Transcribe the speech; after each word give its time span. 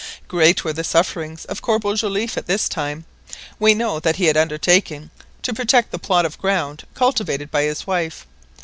Great 0.27 0.63
were 0.63 0.73
the 0.73 0.83
sufferings 0.83 1.45
of 1.45 1.61
Corporal 1.61 1.93
Joliffe 1.93 2.35
at 2.35 2.47
this 2.47 2.67
time. 2.67 3.05
We 3.59 3.75
know 3.75 3.99
that 3.99 4.15
he 4.15 4.25
had 4.25 4.35
undertaken 4.35 5.11
to 5.43 5.53
protect 5.53 5.91
the 5.91 5.99
plot 5.99 6.25
of 6.25 6.39
ground 6.39 6.85
cultivated 6.95 7.51
by 7.51 7.65
his 7.65 7.85
wife. 7.85 8.25